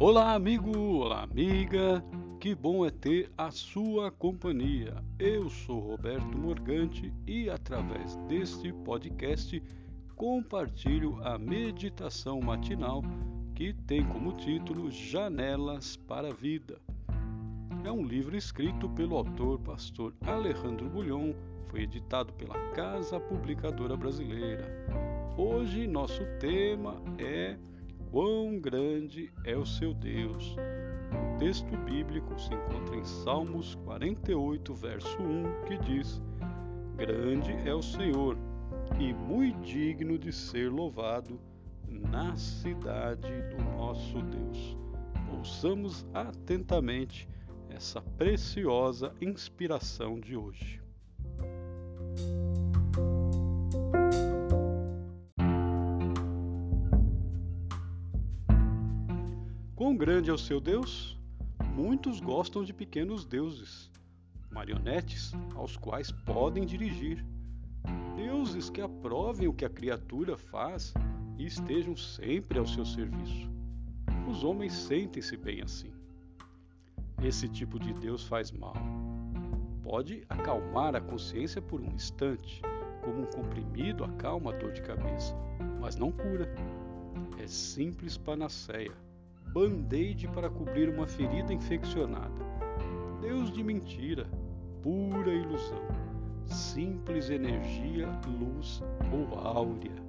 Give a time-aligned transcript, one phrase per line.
[0.00, 0.76] Olá, amigo!
[0.76, 2.04] Olá, amiga!
[2.40, 4.92] Que bom é ter a sua companhia.
[5.20, 9.62] Eu sou Roberto Morgante e, através deste podcast,
[10.16, 13.02] compartilho a meditação matinal
[13.54, 16.80] que tem como título Janelas para a Vida.
[17.84, 21.32] É um livro escrito pelo autor pastor Alejandro Bulhon,
[21.68, 24.66] foi editado pela Casa Publicadora Brasileira.
[25.38, 27.56] Hoje nosso tema é
[28.14, 30.54] Quão grande é o seu Deus.
[31.34, 36.22] O texto bíblico se encontra em Salmos 48, verso 1, que diz:
[36.96, 38.38] Grande é o Senhor
[39.00, 41.40] e muito digno de ser louvado
[41.88, 44.78] na cidade do nosso Deus.
[45.36, 47.28] Ouçamos atentamente
[47.68, 50.83] essa preciosa inspiração de hoje.
[59.76, 61.18] Quão grande é o seu Deus?
[61.74, 63.90] Muitos gostam de pequenos deuses,
[64.48, 67.26] marionetes aos quais podem dirigir,
[68.14, 70.94] deuses que aprovem o que a criatura faz
[71.36, 73.50] e estejam sempre ao seu serviço.
[74.28, 75.90] Os homens sentem-se bem assim.
[77.20, 78.76] Esse tipo de Deus faz mal.
[79.82, 82.62] Pode acalmar a consciência por um instante,
[83.02, 85.34] como um comprimido acalma a dor de cabeça,
[85.80, 86.48] mas não cura.
[87.42, 88.92] É simples panaceia,
[89.52, 92.44] band-aid para cobrir uma ferida infeccionada.
[93.20, 94.26] Deus de mentira,
[94.82, 95.82] pura ilusão,
[96.46, 100.04] simples energia, luz ou áurea.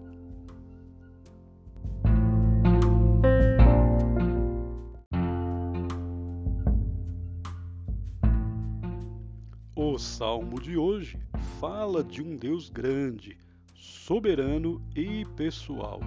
[9.75, 11.17] O salmo de hoje
[11.59, 13.37] fala de um Deus grande,
[13.73, 16.01] soberano e pessoal.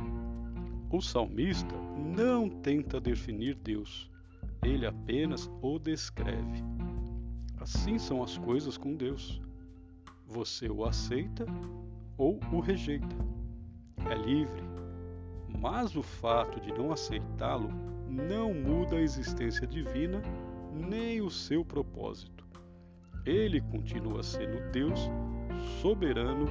[0.91, 4.11] O salmista não tenta definir Deus,
[4.63, 6.65] ele apenas o descreve.
[7.61, 9.43] Assim são as coisas com Deus.
[10.27, 11.45] Você o aceita
[12.17, 13.17] ou o rejeita.
[14.11, 14.63] É livre,
[15.61, 17.69] mas o fato de não aceitá-lo
[18.09, 20.23] não muda a existência divina
[20.73, 22.47] nem o seu propósito.
[23.27, 25.01] Ele continua sendo Deus
[25.83, 26.47] soberano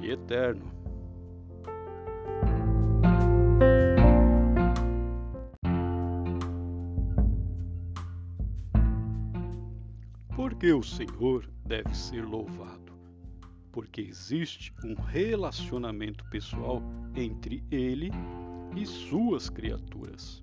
[0.00, 0.83] e eterno.
[10.36, 12.92] Porque o Senhor deve ser louvado?
[13.70, 16.82] Porque existe um relacionamento pessoal
[17.14, 18.10] entre Ele
[18.76, 20.42] e suas criaturas.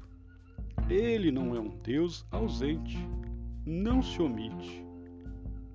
[0.90, 2.98] Ele não é um Deus ausente,
[3.66, 4.82] não se omite,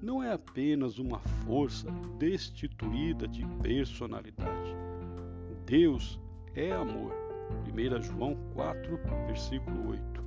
[0.01, 4.75] não é apenas uma força destituída de personalidade.
[5.67, 6.19] Deus
[6.55, 7.13] é amor.
[7.67, 10.23] 1 João 4, versículo 8.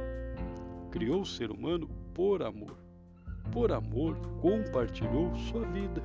[0.91, 2.88] Criou o ser humano por amor.
[3.51, 6.01] Por amor, compartilhou sua vida.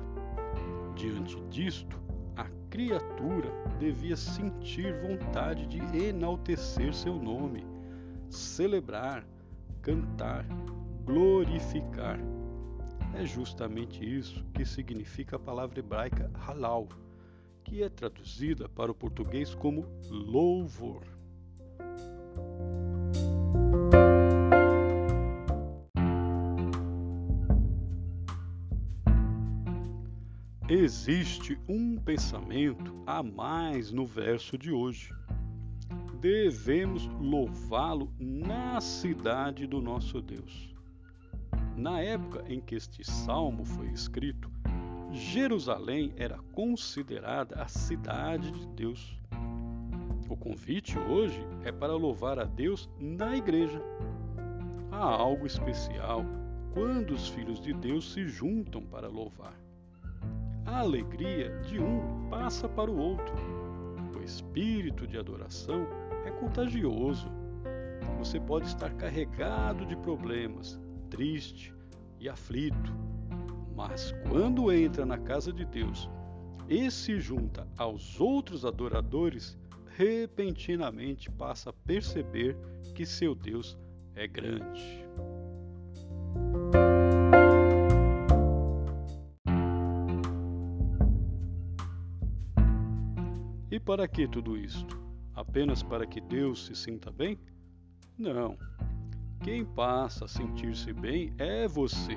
[0.95, 2.01] Diante disto,
[2.35, 7.65] a criatura devia sentir vontade de enaltecer seu nome,
[8.29, 9.25] celebrar,
[9.81, 10.45] cantar,
[11.05, 12.19] glorificar
[13.17, 16.89] é justamente isso que significa a palavra hebraica halal,
[17.63, 21.14] que é traduzida para o português como louvor.
[30.67, 35.13] Existe um pensamento a mais no verso de hoje.
[36.19, 40.73] Devemos louvá-lo na cidade do nosso Deus.
[41.77, 44.49] Na época em que este salmo foi escrito,
[45.11, 49.21] Jerusalém era considerada a cidade de Deus.
[50.27, 53.79] O convite hoje é para louvar a Deus na igreja.
[54.91, 56.25] Há algo especial
[56.73, 59.64] quando os filhos de Deus se juntam para louvar.
[60.75, 63.33] A alegria de um passa para o outro.
[64.13, 65.87] O espírito de adoração
[66.25, 67.31] é contagioso.
[68.19, 70.77] Você pode estar carregado de problemas,
[71.09, 71.73] triste
[72.19, 72.93] e aflito.
[73.73, 76.09] Mas quando entra na casa de Deus
[76.67, 79.57] e se junta aos outros adoradores,
[79.95, 82.57] repentinamente passa a perceber
[82.93, 83.77] que seu Deus
[84.13, 85.05] é grande.
[93.75, 94.97] E para que tudo isto?
[95.33, 97.37] Apenas para que Deus se sinta bem?
[98.17, 98.57] Não.
[99.43, 102.15] Quem passa a sentir-se bem é você,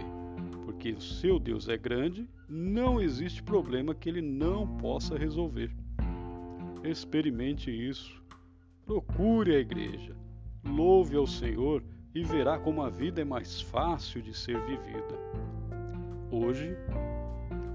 [0.65, 5.75] porque o seu Deus é grande, não existe problema que ele não possa resolver.
[6.85, 8.23] Experimente isso.
[8.87, 10.15] Procure a igreja.
[10.65, 11.83] louve ao Senhor
[12.15, 15.19] e verá como a vida é mais fácil de ser vivida.
[16.31, 16.77] Hoje,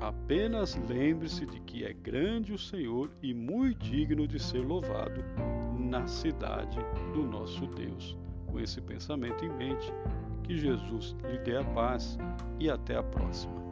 [0.07, 5.23] apenas lembre-se de que é grande o Senhor e muito digno de ser louvado
[5.79, 6.77] na cidade
[7.13, 8.17] do nosso Deus.
[8.45, 9.91] Com esse pensamento em mente,
[10.43, 12.17] que Jesus lhe dê a paz
[12.59, 13.62] e até a próxima.